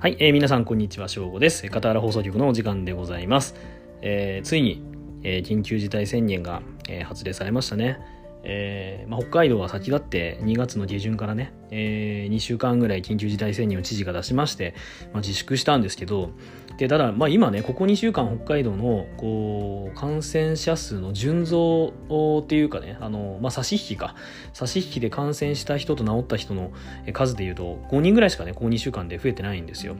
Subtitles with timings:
[0.00, 1.68] はい、えー、皆さんこんにちは、正午です。
[1.68, 3.56] カタール放送局のお時間でございます。
[4.00, 4.80] えー、ついに、
[5.24, 7.98] えー、緊急事態宣言が、えー、発令されましたね。
[8.44, 14.76] えーまあ、北海道は先立って2月の下旬からね、えー、2週間ぐらい緊急事態宣言を知事が出しまして、
[15.12, 16.30] まあ、自粛したんですけど
[16.78, 21.92] でただ、まあ、今ねここ2週間北海道のこう感染者数の順増
[22.40, 24.14] っていうかねあの、まあ、差し引きか。
[24.52, 26.70] 差し引きで感染した人と治った人の
[27.12, 29.96] 数でいうと5人ぐらいしかねここ2週間で増えてないんですよ。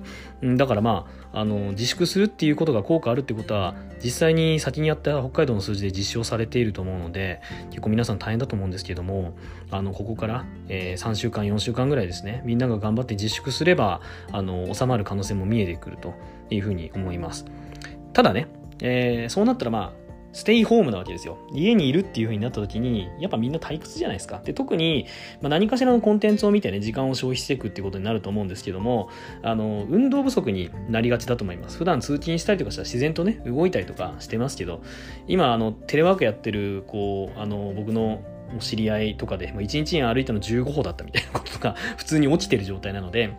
[0.57, 9.37] だからまああの自粛するっていうことが効果あるってことは実際に先にやった北海道の数字で実証されていると思うので結構皆さん大変だと思うんですけども
[9.71, 14.01] あのここから、えー、3週間4週間ぐらいですねみんなが頑張って自粛すれば
[14.33, 16.15] あの収まる可能性も見えてくると。
[16.55, 17.45] いうふうに思います
[18.13, 18.49] ただね、
[18.81, 21.39] えー、そうなったらまあステイホームなわけですよ。
[21.53, 24.41] 家にいるっていう風になった時に、やっぱみんな退屈じゃないですか。
[24.45, 25.07] で、特に、
[25.41, 29.09] まあ、何かしらのコンテンツを見てね、時間を消費していくってことになると思うんですけども、
[29.43, 31.79] あの、運動不足になりがちだと思います。
[31.79, 34.83] 普段通勤したりとかしたら自然とね、動いたりとかしてますけど、
[35.27, 38.21] 今、あの、テレワークやってる、こう、あの、僕の
[38.61, 43.35] 知り合いとかで、まあ、1日に歩いたの15歩だったみたいなことが普通に起きてる状態なので、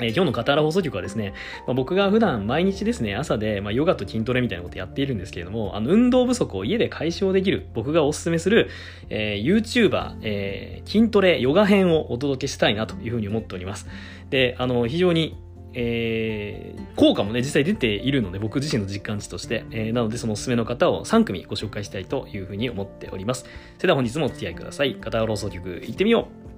[0.00, 1.34] えー、今日の片原放送局はですね、
[1.66, 8.70] まあ、僕が普段毎日ですね、朝で、まあ、ヨガと筋トレみたいなことやっているんですけれども、あの、運動不足を家で解消できる、僕がお勧めする、
[9.10, 13.86] えー、YouTuber、えー、筋トレ、ヨガ編をお届けしたいなというふうに思っております。
[14.30, 15.36] で、あの、非常に
[15.74, 23.44] えー、効果もね、実際出ているので、僕自身の実感値として、えー、なのでそのおすすめの方を3組ご紹介したいというふうに思っております。
[23.78, 24.96] それでは本日もお付き合いください。
[24.96, 26.51] 片原放送局行ってみよう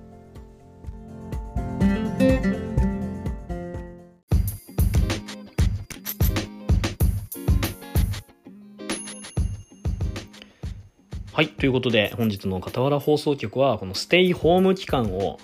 [11.35, 11.49] はい。
[11.49, 15.41] ということで、本日の傍ら放送局は、このステイホーム期間を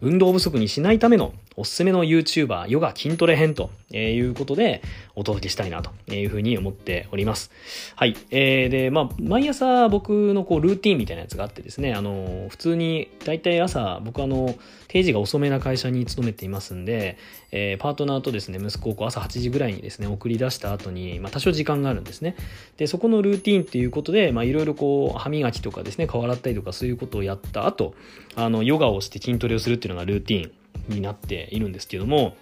[0.00, 4.82] 運動不足にしないためのおすすめの YouTuber、ヨガ筋トレ編ということで
[5.14, 7.52] お届けしたいなというふうに思っております。
[7.94, 8.16] はい。
[8.30, 14.54] えー、で、まあ、毎朝僕のこうルーティンみたいなやつがあってですね、あの、普通に大体朝、僕あの、
[14.88, 17.18] 定時が遅めな会社に勤めていますんで、
[17.52, 22.34] えー、パートナーとですね、息子をこう朝8時ぐらいにですね、送り出した後に、まあ、多少時間があるんですね。
[22.78, 27.94] で、そこのルーティンっていうことで、まあ、いろいろこう、歯磨きとかですね、顔洗ったりとかそういうことをやった後、
[28.34, 30.52] あの、ヨガをして筋トレをするっていうのがルーティン
[30.88, 32.36] になっているんですけども、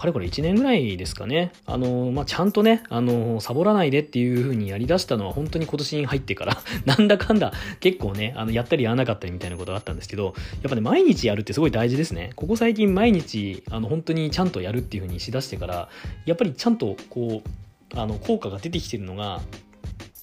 [0.00, 1.52] かれこれ1年ぐらいですかね。
[1.66, 6.56] あの、まあ、ちゃんとね、あの、サボらないでっていう風にやり出したのは本当に今年に入ってから
[6.86, 12.30] なんだかんだ結構ね、あの、やったりやらなかったりみたいなことがあったんですけど、やっぱね、毎日やるってすごい大事ですね。
[12.34, 15.88] ここ最近毎日、あの、本当にちゃんとやるっていう風にしだしてから、
[16.24, 19.42] やっぱりちゃんとこう、あの、効果が出てきてるのが、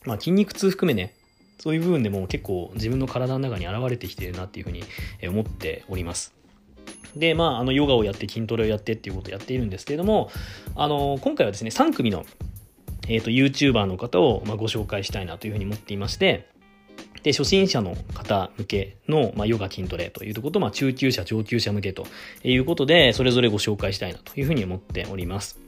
[0.06, 1.14] まあ、筋肉痛含めね、
[1.60, 4.84] そういう部分でも結構自分の体の中に現れてきてるなっていうふうに
[5.28, 6.34] 思っております。
[7.16, 10.30] で、まあ、あの、ヨガをやって筋トレをやってっていうことをやっているんですけれども、
[10.76, 12.26] あの、今回はですね、3組の、
[13.08, 16.48] え、ー、と、YouTuber の方を、まあ、ご紹介したいなというふうに思っていまして、
[17.24, 22.06] で、初心者の方向けの、まあ、ヨガ筋トレというところと、まあ、中級者、上級者向けと
[22.44, 25.60] いうことで、それぞれご紹介したいなというふうに思っております。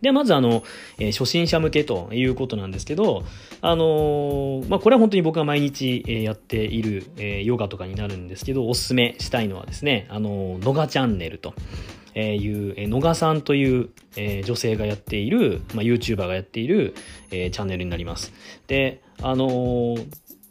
[0.00, 0.62] で、まずあの、
[0.98, 3.24] えー、初心者向けということなんですけど、
[3.60, 11.54] あのー、まあ、これは本当に僕が毎日、えー、やっている、え、ヨガとかになるんですけど、おすすめしたいのはですね、あのー、ノガチャンネルと。
[12.14, 16.94] えいう、え野賀さんという、え女性がやっている、まあ、YouTuber がやっている、
[17.30, 18.32] えチャンネルになります。
[18.66, 19.94] で、あの、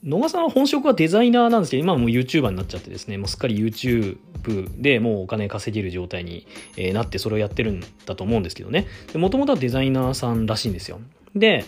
[0.04, 4.18] 野賀さんは本職はデザイナーなんですけど、今はもう YouTuber になっちゃってですね、もうすっかり YouTube
[4.80, 6.46] でもうお金稼げる状態に
[6.94, 8.88] なってそれをやってるんだと思うんですけどね。
[9.16, 11.00] もともとはデザイナーさんらしいんですよ。
[11.36, 11.66] で、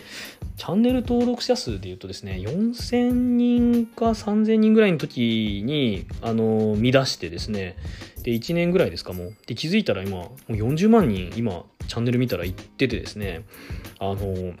[0.56, 7.76] チャンネル登録者数で言うとですね、4000人か3000人ぐらいの時に、あの、見出してですね、
[8.22, 9.34] で、1年ぐらいですかもう。
[9.46, 13.44] で、気づいたら今、もう40万人、今、チャンネル見たら行っててですね、
[13.98, 14.54] あの、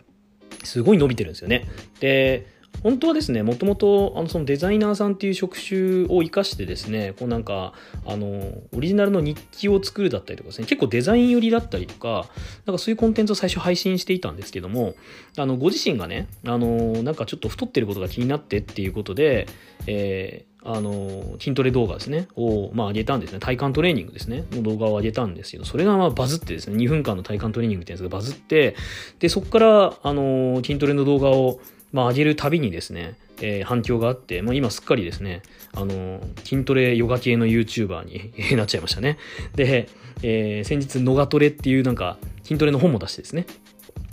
[0.64, 1.66] すごい伸びてるんですよね。
[2.00, 2.46] で、
[2.82, 7.74] 本当はですね、もともとあのそのデザイナーさんっていう職種を生かしてですね、こうなんか、
[8.06, 8.26] あの、
[8.72, 12.28] オリジナルの日記を作るだったりとかですね、結構デザイン寄りだったりとか、
[12.66, 14.94] なんかそういうコンテンツを最初配信していたんですけども、
[15.36, 19.46] あの、ご自身がね、あの、なんかちょっと太ってることが気になってっていうことで、
[19.86, 23.38] えーあの筋トレ動画ですねを、まあ、上げたんですね。
[23.38, 28.76] 体幹トレーニングですねの動画を上げたんですけどそれがまあバズってですね2分間の体幹トレーニングってやつがバズって
[29.20, 31.60] でそこからあの筋トレの動画を
[31.92, 35.42] まあ、上げるたびにですね、えー、反響があって、まあ、今すっかりですね、
[35.72, 39.18] あの筋トレヨガ系の YouTuber に なっちゃいましたね。
[39.54, 39.88] で、
[40.22, 43.46] えー、先日、ノガトレっていうなんか筋トレの本も出してですね、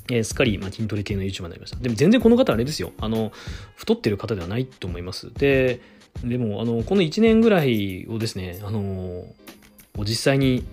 [0.10, 1.78] えー、すっかり、まあ、筋トレ系の YouTuber になりました。
[1.78, 2.94] でも全然この方あれですよ。
[3.00, 3.32] あの、
[3.76, 5.34] 太ってる方ではないと思います。
[5.34, 5.82] で、
[6.24, 9.26] でも、あの、この1年ぐらいをですね、あの、
[10.00, 10.64] 実際に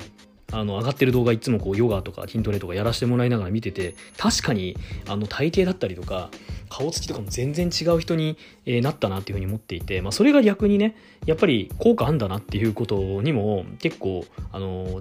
[0.54, 4.76] あの上がってる動画いつもこうヨガとか筋トレとかやらせてもらいながら見てて確かに
[5.08, 6.30] あの体型だったりとか
[6.76, 8.36] 顔つきとかも全然違う人に、
[8.66, 15.00] なったなっていうふうに思っていて、まあ、それが逆にねやっぱり効果あんだなっていうことにも結構あのなん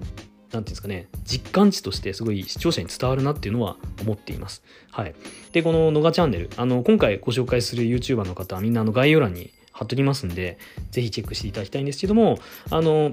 [0.56, 4.62] うんですかね、実感値としてすごい視聴者に伝わるなっていうのは思っています。
[4.92, 5.14] はい。
[5.50, 10.58] で、こののがチャンネル、あの、今回ご紹介する YouTuber の方はみんなあの概要欄に貼っときますんで、
[10.92, 12.38] ぜひチェックしていただきたいんですけども、
[12.70, 13.12] あの、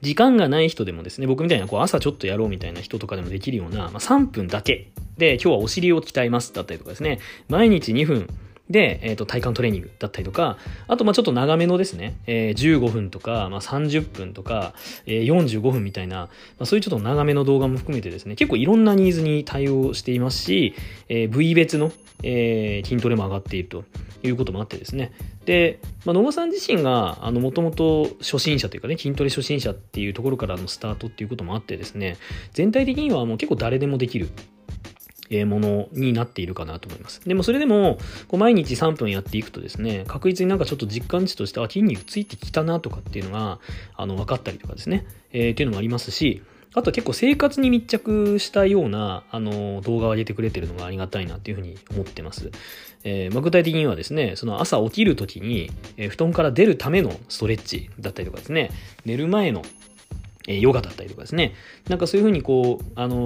[0.00, 8.28] 時間がない人でもですね、僕みたいなこう朝ちょっとやろうみたいな人とかでもできるような、まあ、3分だけで今日はお尻を鍛えますだったりとかですね、毎日2分
[8.70, 14.74] で、え、ー、と、体幹トレーニングだったりとか、あと、ま、ちょっと長めのですね、えー、15分とか、まあ、30分とか、
[15.06, 16.28] えー、45分みたいな、ま
[16.60, 20.74] あ、そういうちょっと長めの動画も含めてですね、結構いろんなニーズに対応していますし、
[21.08, 21.92] えー、部位別の、
[22.22, 23.84] えー、筋トレも上がっていると
[24.22, 25.12] いうこともあってですね。
[25.46, 32.18] で、まあ、野間さん自身が、もともと初心者というかね、筋トレ初心者っていうところからのスタートっていうこともあってですね、
[32.52, 34.28] 全体的にはもう結構誰でもできる
[35.44, 37.20] ものになっているかなと思います。
[37.26, 37.98] でもそれでも、
[38.28, 43.58] こう毎日3分やっていくとですね、確実になんかちょっと実感値としては筋肉ついてきたなとかっていうのが、
[43.96, 46.42] あの、分かったりとかですね、えー、っていうのもありますし、
[46.74, 52.50] あとは結構生活に密着したような、あの、動画を上げてくれてるのがありがたいなっていうふうに思ってます。
[53.04, 58.70] えー、まあ、具体的にはですね、その朝起きるときに、えー、布団から出るためのストレッチだったりとかですね、
[59.04, 59.62] 寝る前の
[60.48, 61.54] えヨガだったりとかですね。
[61.88, 63.16] なんかそういうふうにこう、あの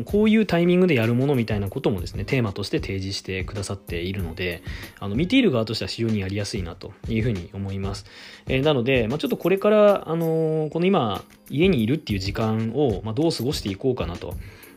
[0.00, 4.62] ー、こういうタイミングでやるものみたいなこともですね、テーマとして提示してくださっているので、
[4.98, 8.04] あの、見ている側としては非常にやりやすいなというふうに思います。
[8.48, 14.34] えー、なので、まあ、ちょっとこれから、あのー、この今、家にいるっていう時間を、まあ、どう過ごしていこうかなと。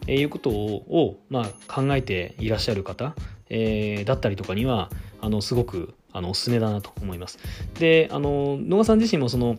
[0.08, 3.16] えいうことを、まあ、考えていらっしゃる方、
[3.50, 4.92] えー、だったりとかには
[5.22, 7.40] あのすごくあのおすすめだなと思います。
[7.80, 9.58] であの野川さん自身もその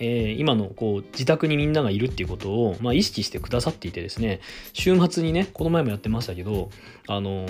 [0.00, 4.40] えー、今のこう自宅にみんながいるっていうことを、まあ、意識してくださっていてですね
[4.72, 6.70] 週末にねこの前もやってましたけど
[7.08, 7.46] あの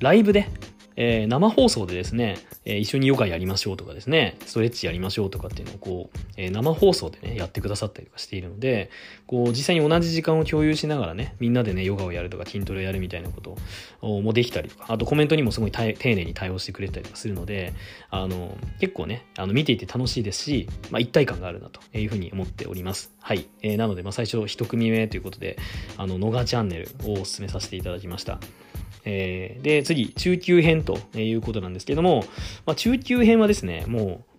[0.00, 0.48] ライブで
[0.96, 8.90] えー、生放送でですね、えー、一緒にヨガやりましょうとかですね、ストレッチやりましょうとかっていうのをこう、えー、生放送でね、やってくださったりとかしているので、
[9.26, 13.56] こう、実際に同じ時間を共有しながらね、みんなでね、ヨガをやるとか筋トレをやるみたいなこと
[14.02, 17.72] もできたりとか、あとコメントにもすごい丁寧に対応してくれたりとかするので、
[18.10, 23.12] あの、結構ね、あの、見ていて楽しいですし、まあ、一体感があるなというふうに思っております。
[23.20, 23.46] はい。
[23.62, 25.58] えー、なので、まあ、最初一組目ということで、
[25.96, 28.38] あの、野賀チャンネルをお勧めさせていただきました。
[29.04, 32.24] えー、で、次、中級編ということなんですけども、
[32.66, 34.32] まあ、中級編はですね、もう、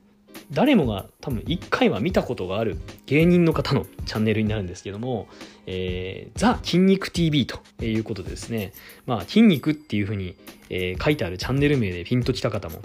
[0.51, 5.27] 誰もが多分1回は見たことがある芸人の方のチャンネルになるんですけども、
[5.65, 8.73] えー、ザ・筋肉 TV ということでですね、
[9.05, 10.35] まあ、筋肉っていうふうに、
[10.69, 12.79] えー、書いてあるチャンネル名でピンときた方も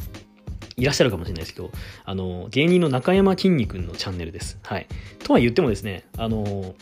[0.77, 1.71] いらっしゃるかもしれないですけど、
[2.05, 4.59] あの、芸人の中山きんに君のチャンネルです。
[4.63, 4.87] はい。
[5.25, 6.75] とは言ってもですね、あの、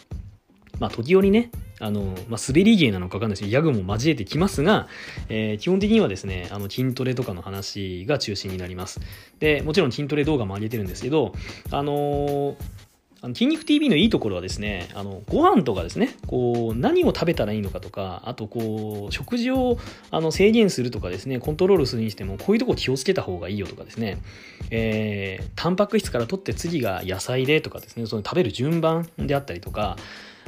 [0.78, 1.50] まあ、時折ね、
[1.80, 4.88] あの、まあ、滑り芸なのかわかんないですけど、ギャグも交えてきますが、
[5.28, 9.00] えー、基本的にはですね、あの、筋トレとかの話が中心になります。
[9.38, 11.32] で、もちろん筋トレ動画も上げてるんですけど、
[11.70, 12.56] あのー
[13.22, 19.78] あの筋肉 TV のいいところはですね、あのご飯とかですね、こう何を食べたらいいのかとか、あとこう食事を
[20.10, 24.18] あの制限するとかですね、コントロールするにしても、こういうとこ気をつけた方がいいよとかですね、
[24.70, 29.96] えー、タンパク質から取って次が野菜でとかですね、その食べる順番であったりとか、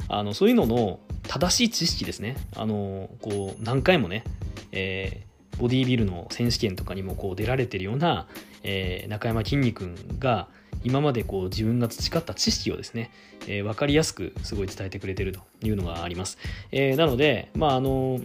[0.09, 4.23] あのそういうのの正しい知識ですねあのこう何回もね、
[4.71, 8.27] えー、ボディービルの選手権とかにもこう出られてるような、
[8.63, 10.47] えー、中山きんに君が
[10.83, 13.11] 今までこう自分が培った知識をですね、
[13.47, 16.37] えー、分かりやすくすごい伝えてくれてるというのがあります。
[16.71, 18.19] えー、なので、まああの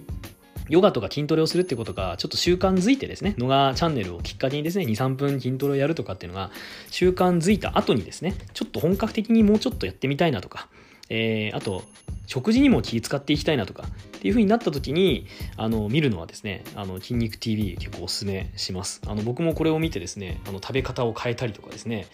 [0.68, 6.50] ヨガとか筋トレをするってことがちょっと習慣づいてですね、野川チャンネルをきっかけにですね、2、3分筋トレをやるとかっていうのが
[6.90, 10.68] 習慣づいた後にですね、ちょっと本格的にもうちょっとやってみたいなとか、
[11.08, 11.82] えー、あと
[12.26, 19.02] 食事にも気使っていきたいなとかっていう風になった時にあの見るのはですねあの筋肉 TV 結構おすすめします。
[19.06, 22.06] あの僕もこれを見てですねあの食べ方を変えたりとかですね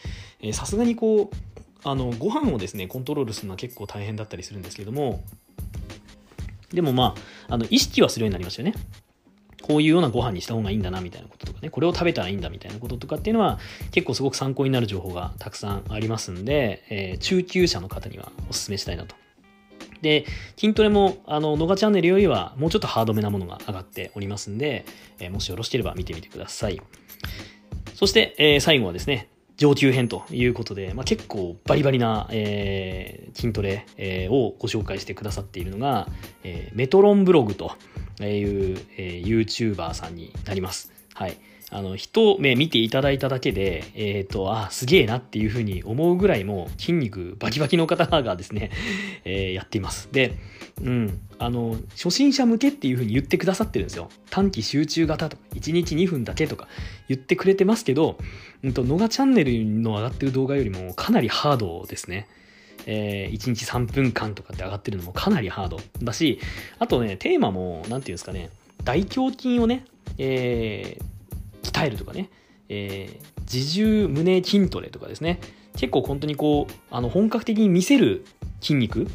[0.52, 1.36] さすがにこう
[1.84, 5.22] あのご飯をですねコントロールするのは結構大変だったりするんですけども
[6.72, 7.14] でもま
[7.48, 8.74] ああの意識はするようになりましたよね。
[9.62, 13.58] こういうようなご飯にした方がいいんだなみたいなこととかね、これを食べたらいいんだみたいなこととかっていうのは
[13.92, 19.14] 結構すごく参考になる情報がたくさんありますんで、えー、中級者の方にはお勧めしたいなと。
[20.02, 20.24] で、
[20.56, 24.86] 筋トレも、あの、ノガチャンネルよりはもうちょっとハードめなものが上がっておりますんで、
[25.18, 26.80] えー、もしよろしければ見てみてください。
[27.94, 29.28] そして、えー、最後はですね、
[29.60, 36.08] 上級編ということで、まあ、結構バリバリな、えー、筋トレ、えー、をご紹介してくださっているのが、
[36.44, 37.72] えー、メトロンブログと
[38.26, 40.92] いう、えー、YouTuber さんになります。
[41.14, 41.36] はい。
[41.72, 48.72] あの、一目見ていただいただけで、えっ、ー、と、あ、すげえなっていうふうに思うぐらいも筋肉バキバキの方がですね、
[49.24, 50.08] えー、やっています。
[50.10, 50.34] で、
[50.82, 54.10] うん、あの、初心者向けっていうふうに言ってくださってるんですよ。
[54.30, 56.66] 短期集中型とか、1日2分だけとか
[57.08, 58.18] 言ってくれてますけど、
[58.64, 62.26] うんと、ノガチャンネルの上がってる動画よりもかなりハードですね。
[62.86, 66.40] えー、1日3分間とかって上がってるのもかなりハードだし、
[66.78, 68.50] あとね、テーマも、何て言うんですかね、
[68.84, 69.84] 大胸筋をね、
[70.18, 72.30] えー、鍛えるとかね、
[72.68, 75.40] えー、自重胸筋トレとかですね。
[75.76, 78.24] 結構本当にこうあの本格的に見せる
[78.60, 79.06] 筋肉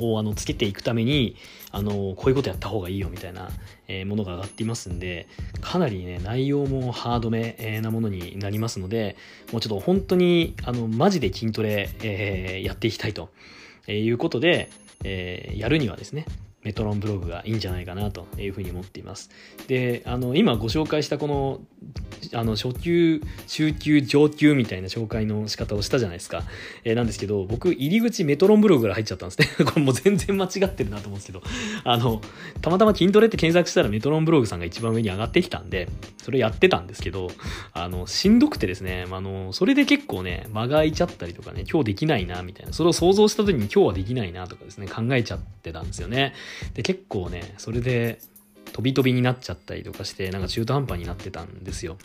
[0.00, 1.36] をあのつけていくために
[1.74, 3.48] あのこういうことやった方がいいよみたいな、
[3.88, 5.26] え、ものが上がっていますんで
[5.60, 9.16] かなりね内容もハードめなものになりますので
[9.52, 13.30] もうちょっと本当にあのマジで筋トレ、え、やっていきたいと
[13.88, 14.70] いうことで、
[15.02, 16.26] え、やるにはですね
[16.64, 19.30] メトロンブログがいいんじゃないかなというふうに思っています。
[19.68, 21.60] で、あの、今ご紹介したこの、
[22.32, 26.42] あの、初級、中級、上級みたいな紹介の仕方をしたじゃないですか。
[26.84, 29.48] えー、なんですけど、僕、入り口メトロンブログから入っちゃったんですね。
[29.64, 31.42] これもう全然間違ってるなと思うんですけど、
[31.84, 32.22] あの、
[32.62, 35.88] たまたま筋トレって検索したらメトロンブログさんが一番上に上がってきたんで、
[36.22, 37.30] それやってたんですけど、
[37.74, 46.32] あの、しんどくてですね、あの、それで結構ね、間が空いちゃったりとかね、今日できないな、みたいな、それを想像した時に今日はできないなとかですね、考えちゃってたんですよね。
[46.74, 48.18] で、結構ね、それで
[48.72, 51.96] 飛び飛びになっちゃったりとかして、なんか中途半端になってたんですよ。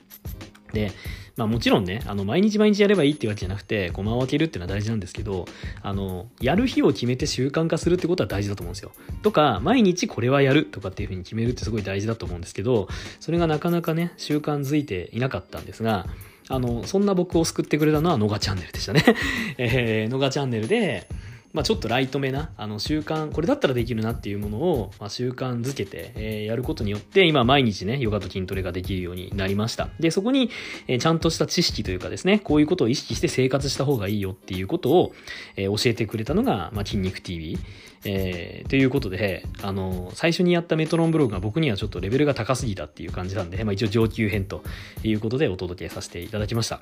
[0.74, 0.92] で、
[1.36, 5.46] まあもちろんね、あの、毎日毎日やればいいってわけじゃなくて、駒を分けるっていうのは大事なんですけど、
[5.82, 8.92] あの、やる日を決めて習慣化するってことは大事だと思うんですよ。
[9.24, 12.88] とか、毎日これはやるとかっていうふうに決めるってすごい大事だと思うんですけど、
[13.20, 16.06] それがなかなかね、習慣づいていなかったんですが、
[16.50, 19.04] あの、そんな僕を救ってくれたのは、のがチャンネルでしたね。
[19.58, 21.08] えー、のがチャンネルで、
[21.52, 30.52] まあ、ちょっとライトめなあの習慣これだったらできるなっていうものを、まあ、習慣づけて、えー、やることによって今毎日ねヨガと筋トレができるようになりましたでそこに、
[30.88, 35.14] えー、ちゃんとした知識というかですねこういうことを意識して生活した方がいいよっていうことを、
[35.56, 37.58] えー、教えてくれたのが、まあ、筋肉 TV
[38.06, 44.64] えー、ということで、あの、最初にやったメトロンブログが僕にはちょっとレベルが高すぎたっていう感じなんで、まあ一応上級編と
[45.04, 46.80] いうことでお届けさせていただきました。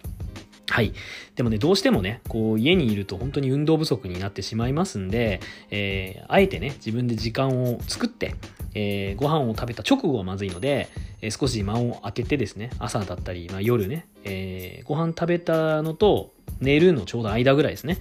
[0.70, 0.94] はい。
[1.36, 5.40] でもね、どうしてもね、こう、家にいると本当に運動不足になってしまいますんで、
[5.72, 8.36] えー、あえてね、自分で時間を作って、
[8.74, 10.90] えー、ご飯を食べた直後はまずいので、
[11.22, 17.98] えー、少し間を空けてですね、朝だったり、まあ、夜ね、えー、ご飯食べたのと寝るのちょうど間ぐらいですね、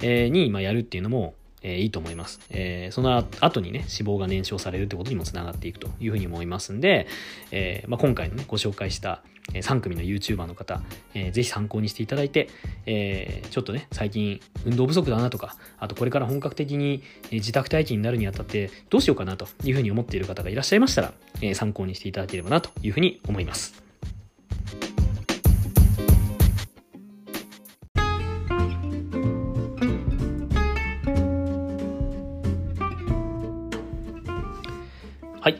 [0.00, 2.40] えー、に、まあ、やるっていうのも、えー、いいと思います。
[2.50, 7.08] えー、その後にね、脂肪が燃焼されるってことにもつながっていくというふうに思いますんで、
[7.50, 10.80] えーまあ、今回のね、ご紹介した3組の YouTuber の方、
[11.14, 12.48] えー、ぜひ参考にしていただいて、
[12.86, 23.83] えー、ちょっとね、最近運動不足だなとか、あとこれから本格的に自宅待機になるにあたってどうしようかなというふうに思っている方がいらっしゃいましたら、え、参考にしていただければなというふうに思います。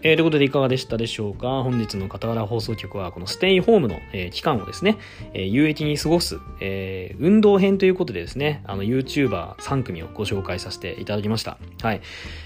[0.06, 0.16] えー。
[0.16, 1.62] ということでいかがでしたでしょうか？
[1.62, 4.99] 本日の傍ら放送局はこのステイホームの、えー、期間をですね、
[5.32, 11.56] えー、有益に過ごす、えー、運動編ということでですね、あの YouTuber3 組をご紹介させていただきました。
[11.80, 12.02] はい。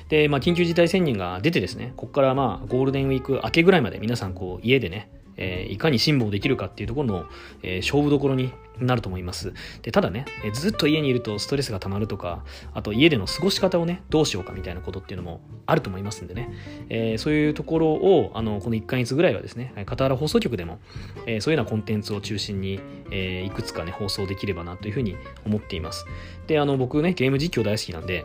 [0.09, 7.25] で、まあ緊急事態宣言が出てですね、ここからまあゴールデンウィーク明けぐらいまで皆さんこう家でね、えー、いかに辛抱できるかっていうところの、
[7.63, 9.53] えー、勝負どころになると思います。
[9.83, 16.51] で、ただね、え、ずっと家にいるとストレスが溜まるとか、あと家での過ごし方をね、どうしようかみたいなことっていうのもあると思いますんでね、
[16.89, 20.79] えー、そういうところを、あの、この1ヶ月ぐらいはですね、傍ら放送局でも、
[21.27, 22.81] えー、そういうようなコンテンツを中心に、
[23.11, 26.07] えー、いくつかね、放送できればなというふうに思っています。
[26.47, 28.25] で、あの、僕ね、ゲーム実況大好きなんで、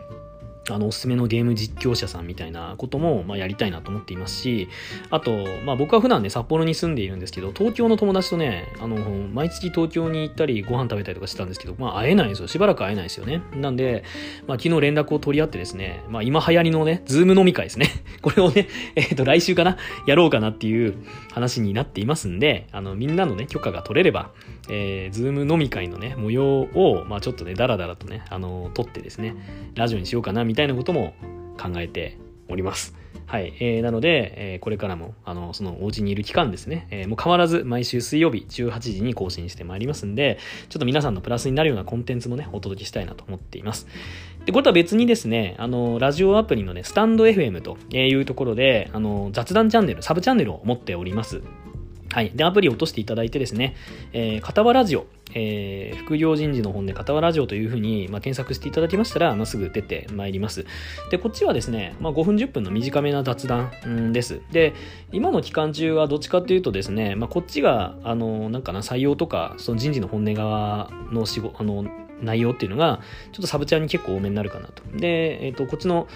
[0.69, 4.69] あの、おすすめのゲーム実況者さんみたいなことも、まあ、やりたいなと思っていますし、
[5.09, 8.97] あと、まあ、僕は普段ね、札幌に住んでいるんですけど、東京の友達とね、あの、
[9.33, 12.47] 毎月東京に行ったり、ご飯食べたりとかしてたんですけど、まあ、会えないんですよ。
[12.47, 13.41] しばらく会えないですよね。
[13.55, 14.03] なんで、
[14.47, 17.87] まあ、昨日連絡を取り合ってですね、まあ、今流行りのね、ズーム飲み会ですね。
[18.21, 19.77] これをね、えっ、ー、と、来週かな、
[20.07, 20.95] やろうかなっていう
[21.31, 24.31] 話になっていますんで、あの、みんなのね、許可が取れれば、
[24.69, 29.35] えー、ズーム飲み会のね、模様を、まあ、ちょっとね、だらだらとね、あの、撮ってですね、
[29.75, 31.13] ラジオにしようかな、みたいなことも
[31.59, 32.17] 考えて
[32.49, 32.95] おります。
[33.25, 33.53] はい。
[33.59, 40.37] えー、なので、えー、これからも、あの、そのお家にいる期間ですね、えー、もう変わらず毎週水曜日18時に更新してまいりますんで、
[40.69, 43.87] ちょっと皆さんのプラスになるようなコンテンツもね、お届けしたいなと思っています。
[44.45, 51.41] で、これとは別にですね、あの、ラジオアプリのね、スタンド FM というところで、あの、雑談チャンネル、サブチャンネルを持っております。
[52.13, 52.31] はい。
[52.35, 53.75] で、アプリを落としていただいてですね、
[54.13, 60.67] えー、片場ラジオ、えー、副業人事の本で片場ラジオというふうに、まあ、検索していただきましたら、まあ、すぐ出てまいります。
[61.09, 63.71] で、こっちはですね、まあ、5分10分の短めな雑談、
[64.13, 64.41] です。
[64.51, 64.75] で、
[65.11, 71.83] 今の期間中はどっちかっていうとですね、まあ、こっちが、あの、なんかな、採用とか、その人事の本音側の仕事、あの、
[72.21, 73.01] 内容っていうのが、
[73.31, 74.83] ちょっとサブチャーに結構多めになるかなと。
[74.95, 76.07] で、えっ、ー、と、こっちの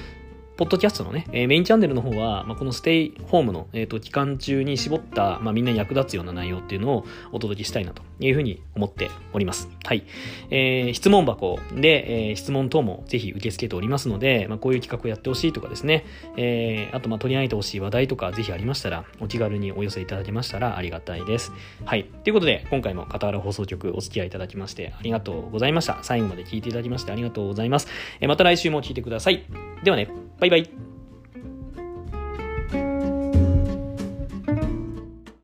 [0.57, 9.69] ポッドキャストのね、えー、メインチャンネルの方は、まあ、このステイホームの、えーと、期間中に絞った、まあ、みんなに役立つような内容っていうのをお届けしたいなというふうに思っております。
[9.85, 10.03] はい。
[10.49, 16.05] えー、質問箱で、えー、質問等もぜひ受け付けておりますので、まあ、こういう企画をやってほしいとかですね、
[16.37, 21.51] えー、あと、まあ、取り上げてほしい話題とかぜひありましたら、お気軽にお寄せいただけましたらありがたいです。
[21.85, 22.05] はい。
[22.23, 25.99] ということで、今回も片原放送局お付き合いいただきましてありがとうございました。
[26.01, 27.87] 最後まで聞いていただきましてありがとうございます。
[28.21, 29.45] えー、また来週も聞いてください。
[29.83, 30.09] ではね、
[30.39, 30.86] バイバイバイ。